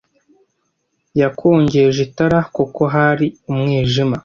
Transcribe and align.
Yakongeje 1.21 1.99
itara 2.07 2.39
kuko 2.55 2.81
hari 2.95 3.25
umwijima. 3.51 4.15